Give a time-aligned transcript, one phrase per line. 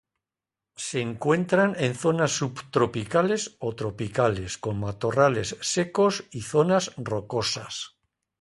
[0.85, 7.97] Se encuentra en zonas subtropicales o tropicales con matorrales secos y zonas rocosas.